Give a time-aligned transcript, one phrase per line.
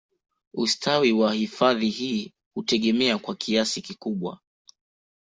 [0.53, 4.39] Ustawi wa hifadhi hii hutegemea kwa kiasi kikubwa